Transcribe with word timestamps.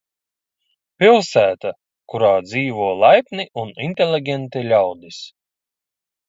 Pilsēta, 1.01 1.71
kurā 2.13 2.31
dzīvo 2.47 2.87
laipni 3.03 3.45
un 3.65 3.71
inteliģenti 3.89 4.65
ļaudis. 4.73 5.21